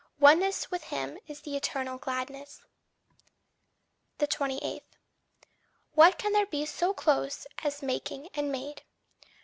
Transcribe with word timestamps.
Oneness 0.19 0.71
with 0.71 0.85
him 0.85 1.19
is 1.27 1.41
the 1.41 1.55
eternal 1.55 1.99
gladness. 1.99 2.63
28. 4.17 4.81
What 5.93 6.17
can 6.17 6.33
there 6.33 6.47
be 6.47 6.65
so 6.65 6.91
close 6.91 7.45
as 7.63 7.83
making 7.83 8.29
and 8.33 8.51
made? 8.51 8.81